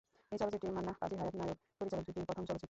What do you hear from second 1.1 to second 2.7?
হায়াৎ" নায়ক-পরিচালক জুটির প্রথম চলচ্চিত্র।